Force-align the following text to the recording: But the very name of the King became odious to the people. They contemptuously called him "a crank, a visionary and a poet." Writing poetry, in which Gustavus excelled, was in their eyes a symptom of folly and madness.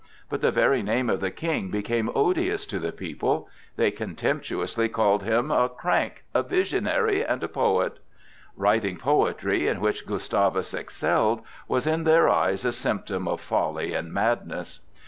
But 0.31 0.41
the 0.41 0.49
very 0.49 0.81
name 0.81 1.11
of 1.11 1.19
the 1.21 1.29
King 1.29 1.69
became 1.69 2.09
odious 2.15 2.65
to 2.65 2.79
the 2.79 2.91
people. 2.91 3.47
They 3.75 3.91
contemptuously 3.91 4.89
called 4.89 5.21
him 5.21 5.51
"a 5.51 5.69
crank, 5.69 6.23
a 6.33 6.41
visionary 6.41 7.23
and 7.23 7.43
a 7.43 7.47
poet." 7.47 7.99
Writing 8.57 8.97
poetry, 8.97 9.67
in 9.67 9.79
which 9.79 10.07
Gustavus 10.07 10.73
excelled, 10.73 11.41
was 11.67 11.85
in 11.85 12.03
their 12.03 12.27
eyes 12.27 12.65
a 12.65 12.71
symptom 12.71 13.27
of 13.27 13.41
folly 13.41 13.93
and 13.93 14.11
madness. 14.11 14.79